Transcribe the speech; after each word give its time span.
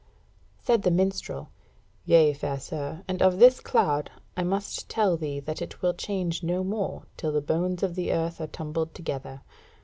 Said 0.63 0.81
the 0.81 0.89
minstrel: 0.89 1.49
"Yea, 2.07 2.33
fair 2.33 2.59
sir, 2.59 3.03
and 3.07 3.21
of 3.21 3.37
this 3.37 3.59
cloud 3.59 4.09
I 4.35 4.41
must 4.41 4.89
tell 4.89 5.15
thee 5.15 5.39
that 5.41 5.61
it 5.61 5.83
will 5.83 5.93
change 5.93 6.41
no 6.41 6.63
more 6.63 7.03
till 7.17 7.31
the 7.31 7.39
bones 7.39 7.83
of 7.83 7.93
the 7.93 8.11
earth 8.11 8.41
are 8.41 8.47
tumbled 8.47 8.95
together. 8.95 9.41